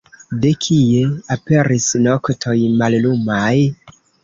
De 0.45 0.53
kie 0.63 1.03
aperis 1.35 1.91
noktoj 2.07 2.57
mallumaj? 2.83 3.55